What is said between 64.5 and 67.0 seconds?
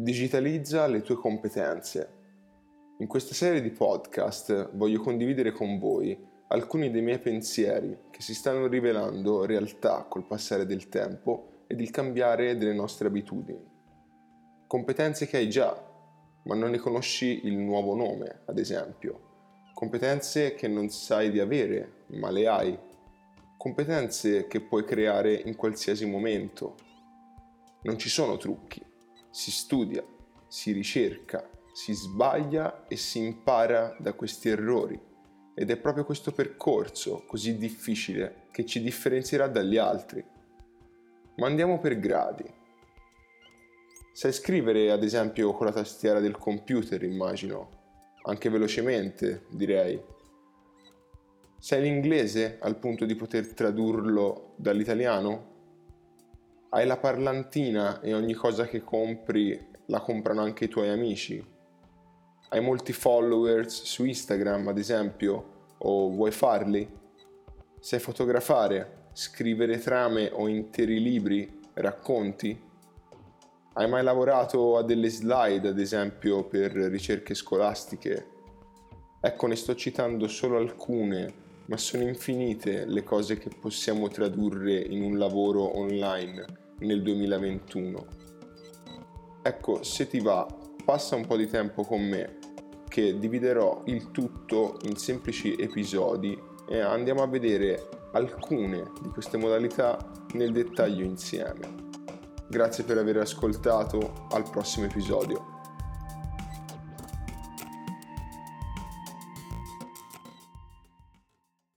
ad esempio, o vuoi farli?